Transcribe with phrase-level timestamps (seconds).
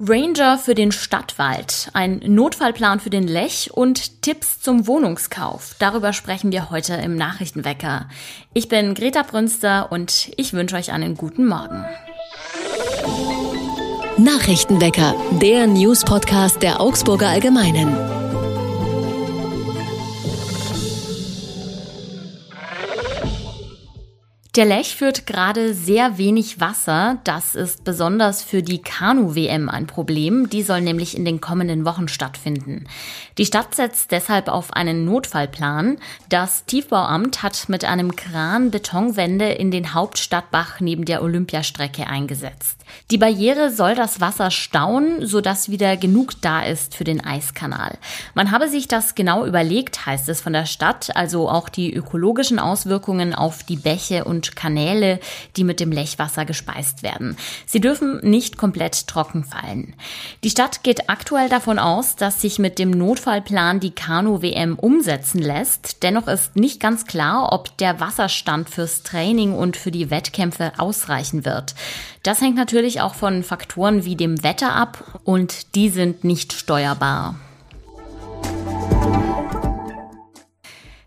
[0.00, 5.74] Ranger für den Stadtwald, ein Notfallplan für den Lech und Tipps zum Wohnungskauf.
[5.80, 8.08] Darüber sprechen wir heute im Nachrichtenwecker.
[8.54, 11.84] Ich bin Greta Brünster und ich wünsche euch einen guten Morgen.
[14.18, 18.17] Nachrichtenwecker, der News-Podcast der Augsburger Allgemeinen.
[24.58, 27.18] Der Lech führt gerade sehr wenig Wasser.
[27.22, 30.50] Das ist besonders für die Kanu-WM ein Problem.
[30.50, 32.88] Die soll nämlich in den kommenden Wochen stattfinden.
[33.38, 35.98] Die Stadt setzt deshalb auf einen Notfallplan.
[36.28, 42.80] Das Tiefbauamt hat mit einem Kran Betonwände in den Hauptstadtbach neben der Olympiastrecke eingesetzt.
[43.12, 47.96] Die Barriere soll das Wasser stauen, sodass wieder genug da ist für den Eiskanal.
[48.34, 52.58] Man habe sich das genau überlegt, heißt es von der Stadt, also auch die ökologischen
[52.58, 55.20] Auswirkungen auf die Bäche und Kanäle,
[55.56, 57.36] die mit dem Lechwasser gespeist werden.
[57.66, 59.94] Sie dürfen nicht komplett trocken fallen.
[60.44, 66.02] Die Stadt geht aktuell davon aus, dass sich mit dem Notfallplan die Kanu-WM umsetzen lässt.
[66.02, 71.44] Dennoch ist nicht ganz klar, ob der Wasserstand fürs Training und für die Wettkämpfe ausreichen
[71.44, 71.74] wird.
[72.22, 77.36] Das hängt natürlich auch von Faktoren wie dem Wetter ab und die sind nicht steuerbar.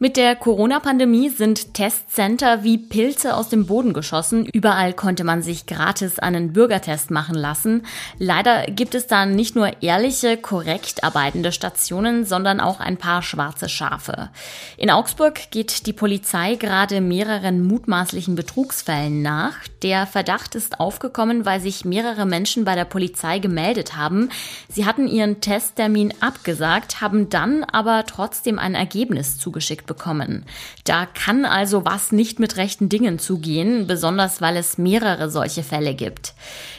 [0.00, 4.46] Mit der Corona-Pandemie sind Testcenter wie Pilze aus dem Boden geschossen.
[4.46, 7.84] Überall konnte man sich gratis einen Bürgertest machen lassen.
[8.16, 13.68] Leider gibt es da nicht nur ehrliche, korrekt arbeitende Stationen, sondern auch ein paar schwarze
[13.68, 14.30] Schafe.
[14.76, 19.56] In Augsburg geht die Polizei gerade mehreren mutmaßlichen Betrugsfällen nach.
[19.82, 24.30] Der Verdacht ist aufgekommen, weil sich mehrere Menschen bei der Polizei gemeldet haben.
[24.68, 30.44] Sie hatten ihren Testtermin abgesagt, haben dann aber trotzdem ein Ergebnis zugeschickt bekommen.
[30.84, 35.94] Da kann also was nicht mit rechten Dingen zugehen, besonders weil es mehrere solche Fälle
[35.94, 36.34] gibt.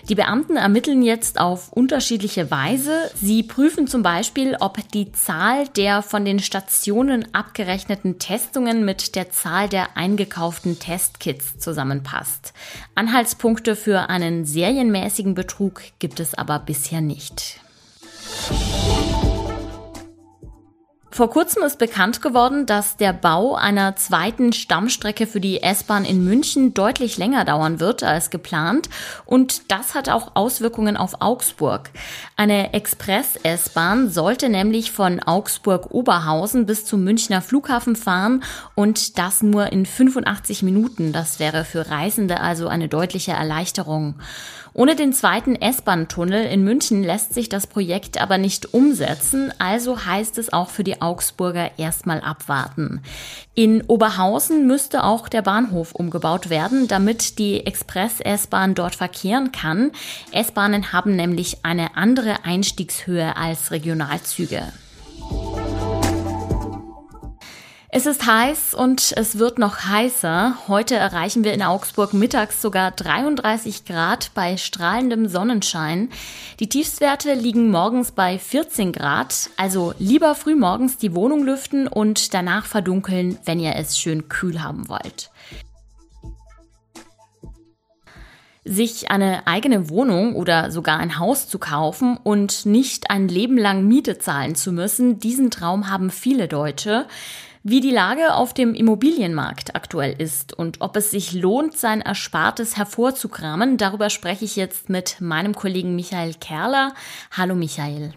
[0.07, 3.11] Die Beamten ermitteln jetzt auf unterschiedliche Weise.
[3.15, 9.31] Sie prüfen zum Beispiel, ob die Zahl der von den Stationen abgerechneten Testungen mit der
[9.31, 12.53] Zahl der eingekauften Testkits zusammenpasst.
[12.95, 17.59] Anhaltspunkte für einen serienmäßigen Betrug gibt es aber bisher nicht.
[21.19, 26.23] Vor kurzem ist bekannt geworden, dass der Bau einer zweiten Stammstrecke für die S-Bahn in
[26.23, 28.87] München deutlich länger dauern wird als geplant.
[29.25, 31.89] Und das hat auch Auswirkungen auf Augsburg.
[32.37, 38.41] Eine Express-S-Bahn sollte nämlich von Augsburg-Oberhausen bis zum Münchner Flughafen fahren
[38.75, 41.11] und das nur in 85 Minuten.
[41.11, 44.15] Das wäre für Reisende also eine deutliche Erleichterung.
[44.73, 50.37] Ohne den zweiten S-Bahn-Tunnel in München lässt sich das Projekt aber nicht umsetzen, also heißt
[50.37, 53.01] es auch für die Augsburger erstmal abwarten.
[53.55, 59.91] In Oberhausen müsste auch der Bahnhof umgebaut werden, damit die Express-S-Bahn dort verkehren kann.
[60.31, 64.63] S-Bahnen haben nämlich eine andere Einstiegshöhe als Regionalzüge.
[67.91, 70.67] Es ist heiß und es wird noch heißer.
[70.67, 76.09] Heute erreichen wir in Augsburg mittags sogar 33 Grad bei strahlendem Sonnenschein.
[76.59, 79.49] Die Tiefstwerte liegen morgens bei 14 Grad.
[79.57, 84.61] Also lieber früh morgens die Wohnung lüften und danach verdunkeln, wenn ihr es schön kühl
[84.61, 85.31] haben wollt.
[88.65, 93.87] sich eine eigene Wohnung oder sogar ein Haus zu kaufen und nicht ein Leben lang
[93.87, 97.07] Miete zahlen zu müssen, diesen Traum haben viele Deutsche.
[97.61, 102.77] Wie die Lage auf dem Immobilienmarkt aktuell ist und ob es sich lohnt, sein Erspartes
[102.77, 106.93] hervorzukramen, darüber spreche ich jetzt mit meinem Kollegen Michael Kerler.
[107.31, 108.13] Hallo Michael.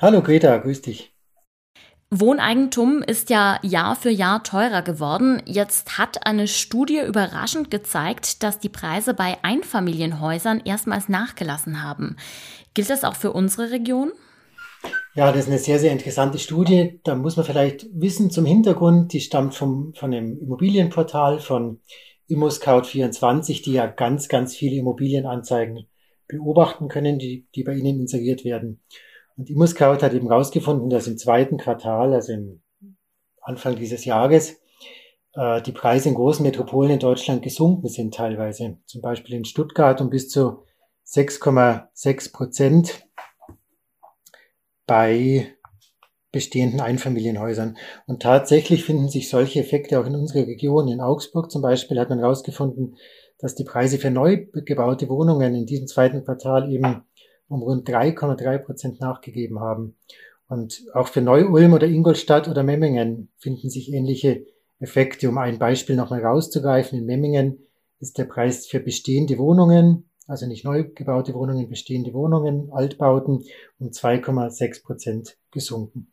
[0.00, 1.12] Hallo Greta, grüß dich.
[2.12, 5.42] Wohneigentum ist ja Jahr für Jahr teurer geworden.
[5.46, 12.16] Jetzt hat eine Studie überraschend gezeigt, dass die Preise bei Einfamilienhäusern erstmals nachgelassen haben.
[12.74, 14.12] Gilt das auch für unsere Region?
[15.14, 17.00] Ja, das ist eine sehr, sehr interessante Studie.
[17.02, 21.80] Da muss man vielleicht wissen zum Hintergrund, die stammt vom, von einem Immobilienportal von
[22.28, 25.88] ImmoScout24, die ja ganz, ganz viele Immobilienanzeigen
[26.28, 28.80] beobachten können, die, die bei ihnen inseriert werden.
[29.36, 32.62] Und ImmoScout hat eben herausgefunden, dass im zweiten Quartal, also im
[33.40, 34.60] Anfang dieses Jahres,
[35.34, 38.78] äh, die Preise in großen Metropolen in Deutschland gesunken sind teilweise.
[38.86, 40.62] Zum Beispiel in Stuttgart um bis zu
[41.06, 43.08] 6,6 Prozent
[44.90, 45.46] bei
[46.32, 47.76] bestehenden Einfamilienhäusern.
[48.08, 50.88] Und tatsächlich finden sich solche Effekte auch in unserer Region.
[50.88, 52.96] In Augsburg zum Beispiel hat man herausgefunden,
[53.38, 57.04] dass die Preise für neu gebaute Wohnungen in diesem zweiten Quartal eben
[57.46, 59.96] um rund 3,3 Prozent nachgegeben haben.
[60.48, 64.44] Und auch für Neu-Ulm oder Ingolstadt oder Memmingen finden sich ähnliche
[64.80, 65.28] Effekte.
[65.28, 67.60] Um ein Beispiel nochmal rauszugreifen, in Memmingen
[68.00, 73.44] ist der Preis für bestehende Wohnungen also nicht neu gebaute Wohnungen, bestehende Wohnungen, Altbauten
[73.78, 76.12] um 2,6 Prozent gesunken.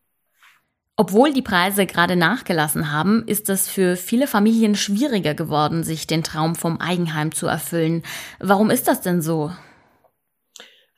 [0.95, 6.23] Obwohl die Preise gerade nachgelassen haben, ist es für viele Familien schwieriger geworden, sich den
[6.23, 8.01] Traum vom Eigenheim zu erfüllen.
[8.39, 9.51] Warum ist das denn so?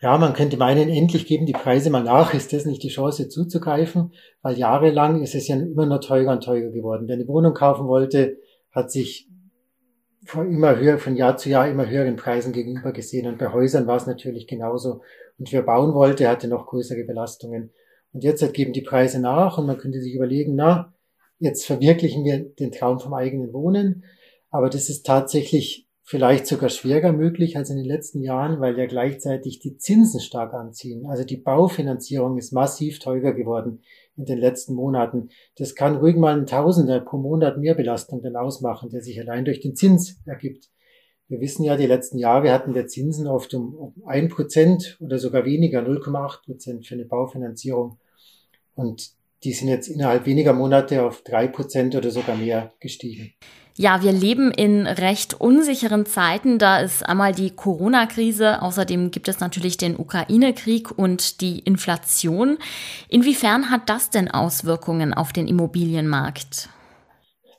[0.02, 2.34] Ja, man könnte meinen, endlich geben die Preise mal nach.
[2.34, 4.14] Ist das nicht die Chance zuzugreifen?
[4.42, 7.10] Weil jahrelang ist es ja immer nur teurer und teurer geworden.
[7.10, 8.38] Wer eine Wohnung kaufen wollte,
[8.72, 9.28] hat sich
[10.26, 13.28] von immer höher, von Jahr zu Jahr immer höheren Preisen gegenüber gesehen.
[13.28, 15.02] Und bei Häusern war es natürlich genauso.
[15.38, 17.72] Und wer bauen wollte, hatte noch größere Belastungen.
[18.12, 20.94] Und jetzt halt geben die Preise nach und man könnte sich überlegen, na,
[21.40, 24.04] jetzt verwirklichen wir den Traum vom eigenen Wohnen.
[24.50, 28.88] Aber das ist tatsächlich vielleicht sogar schwerer möglich als in den letzten Jahren, weil ja
[28.88, 31.06] gleichzeitig die Zinsen stark anziehen.
[31.06, 33.84] Also die Baufinanzierung ist massiv teurer geworden
[34.18, 35.30] in den letzten Monaten.
[35.56, 39.60] Das kann ruhig mal ein Tausender pro Monat Mehrbelastung dann ausmachen, der sich allein durch
[39.60, 40.72] den Zins ergibt.
[41.28, 45.46] Wir wissen ja, die letzten Jahre hatten wir Zinsen oft um ein Prozent oder sogar
[45.46, 48.00] weniger, 0,8 Prozent für eine Baufinanzierung.
[48.74, 49.12] Und
[49.44, 53.34] die sind jetzt innerhalb weniger Monate auf drei Prozent oder sogar mehr gestiegen.
[53.82, 56.60] Ja, wir leben in recht unsicheren Zeiten.
[56.60, 62.58] Da ist einmal die Corona-Krise, außerdem gibt es natürlich den Ukraine-Krieg und die Inflation.
[63.08, 66.68] Inwiefern hat das denn Auswirkungen auf den Immobilienmarkt?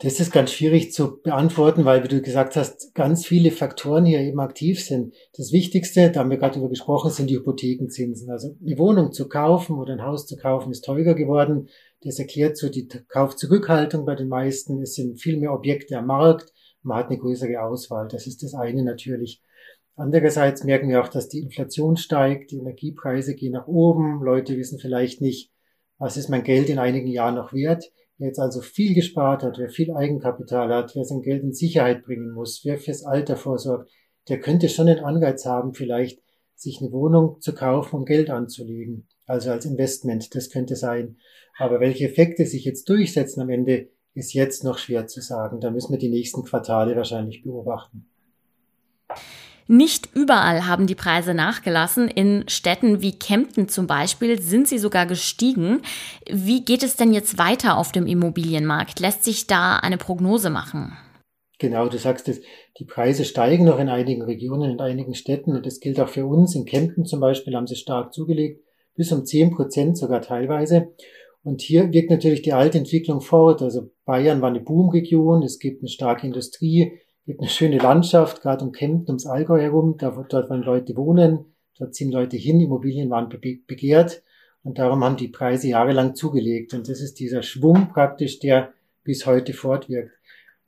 [0.02, 4.20] Das ist ganz schwierig zu beantworten, weil, wie du gesagt hast, ganz viele Faktoren hier
[4.20, 5.14] eben aktiv sind.
[5.36, 8.30] Das Wichtigste, da haben wir gerade über gesprochen, sind die Hypothekenzinsen.
[8.30, 11.68] Also eine Wohnung zu kaufen oder ein Haus zu kaufen ist teurer geworden.
[12.00, 14.80] Das erklärt so die Kaufzurückhaltung bei den meisten.
[14.80, 16.50] Es sind viel mehr Objekte am Markt.
[16.82, 18.08] Man hat eine größere Auswahl.
[18.08, 19.42] Das ist das eine natürlich.
[19.96, 24.22] Andererseits merken wir auch, dass die Inflation steigt, die Energiepreise gehen nach oben.
[24.22, 25.50] Leute wissen vielleicht nicht,
[25.98, 27.92] was ist mein Geld in einigen Jahren noch wert.
[28.20, 32.04] Wer jetzt also viel gespart hat, wer viel Eigenkapital hat, wer sein Geld in Sicherheit
[32.04, 33.90] bringen muss, wer fürs Alter vorsorgt,
[34.28, 36.20] der könnte schon den Anreiz haben, vielleicht
[36.54, 39.08] sich eine Wohnung zu kaufen, um Geld anzulegen.
[39.24, 41.16] Also als Investment, das könnte sein.
[41.56, 45.58] Aber welche Effekte sich jetzt durchsetzen am Ende, ist jetzt noch schwer zu sagen.
[45.58, 48.06] Da müssen wir die nächsten Quartale wahrscheinlich beobachten.
[49.72, 52.08] Nicht überall haben die Preise nachgelassen.
[52.08, 55.82] In Städten wie Kempten zum Beispiel sind sie sogar gestiegen.
[56.28, 58.98] Wie geht es denn jetzt weiter auf dem Immobilienmarkt?
[58.98, 60.98] Lässt sich da eine Prognose machen?
[61.60, 62.40] Genau, du sagst es,
[62.80, 66.26] die Preise steigen noch in einigen Regionen, in einigen Städten und das gilt auch für
[66.26, 66.56] uns.
[66.56, 68.64] In Kempten zum Beispiel haben sie stark zugelegt,
[68.96, 70.88] bis um 10 Prozent sogar teilweise.
[71.44, 73.62] Und hier wirkt natürlich die alte Entwicklung fort.
[73.62, 76.98] Also Bayern war eine Boomregion, es gibt eine starke Industrie,
[77.30, 81.54] gibt eine schöne Landschaft, gerade um Kempten, ums Allgäu herum, da, dort wollen Leute wohnen,
[81.78, 84.24] dort ziehen Leute hin, Immobilien waren begehrt
[84.64, 86.74] und darum haben die Preise jahrelang zugelegt.
[86.74, 88.72] Und das ist dieser Schwung praktisch, der
[89.04, 90.10] bis heute fortwirkt.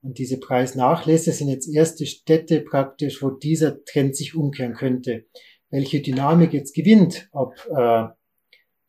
[0.02, 5.24] Und diese Preisnachlässe sind jetzt erste Städte praktisch, wo dieser Trend sich umkehren könnte.
[5.68, 8.04] Welche Dynamik jetzt gewinnt, ob äh,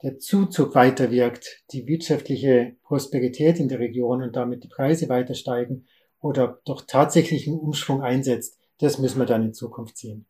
[0.03, 5.33] der Zuzug weiter wirkt, die wirtschaftliche Prosperität in der Region und damit die Preise weiter
[5.33, 5.87] steigen
[6.23, 10.25] oder doch tatsächlich einen Umschwung einsetzt, das müssen wir dann in Zukunft sehen.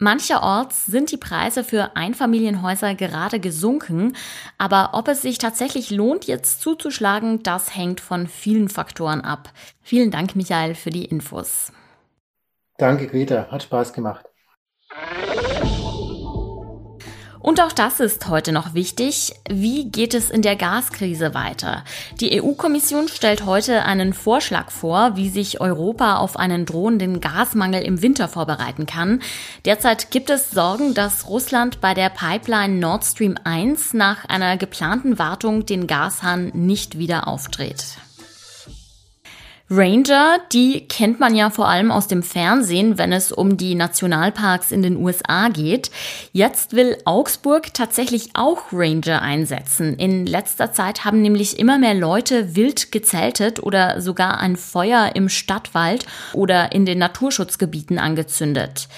[0.00, 4.14] Mancherorts sind die Preise für Einfamilienhäuser gerade gesunken,
[4.56, 9.52] aber ob es sich tatsächlich lohnt, jetzt zuzuschlagen, das hängt von vielen Faktoren ab.
[9.82, 11.72] Vielen Dank, Michael, für die Infos.
[12.76, 14.24] Danke, Greta, hat Spaß gemacht.
[17.48, 19.32] Und auch das ist heute noch wichtig.
[19.48, 21.82] Wie geht es in der Gaskrise weiter?
[22.20, 28.02] Die EU-Kommission stellt heute einen Vorschlag vor, wie sich Europa auf einen drohenden Gasmangel im
[28.02, 29.22] Winter vorbereiten kann.
[29.64, 35.18] Derzeit gibt es Sorgen, dass Russland bei der Pipeline Nord Stream 1 nach einer geplanten
[35.18, 37.96] Wartung den Gashahn nicht wieder aufdreht.
[39.70, 44.72] Ranger, die kennt man ja vor allem aus dem Fernsehen, wenn es um die Nationalparks
[44.72, 45.90] in den USA geht.
[46.32, 49.94] Jetzt will Augsburg tatsächlich auch Ranger einsetzen.
[49.98, 55.28] In letzter Zeit haben nämlich immer mehr Leute wild gezeltet oder sogar ein Feuer im
[55.28, 58.88] Stadtwald oder in den Naturschutzgebieten angezündet.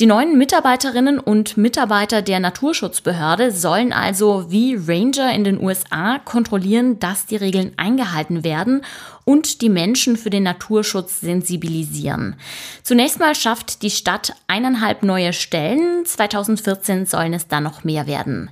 [0.00, 6.98] Die neuen Mitarbeiterinnen und Mitarbeiter der Naturschutzbehörde sollen also wie Ranger in den USA kontrollieren,
[6.98, 8.82] dass die Regeln eingehalten werden
[9.26, 12.36] und die Menschen für den Naturschutz sensibilisieren.
[12.82, 16.06] Zunächst mal schafft die Stadt eineinhalb neue Stellen.
[16.06, 18.50] 2014 sollen es dann noch mehr werden.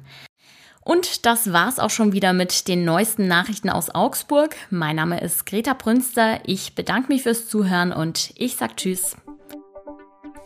[0.81, 4.55] Und das war's auch schon wieder mit den neuesten Nachrichten aus Augsburg.
[4.69, 6.41] Mein Name ist Greta Prünster.
[6.45, 9.17] Ich bedanke mich fürs Zuhören und ich sag Tschüss.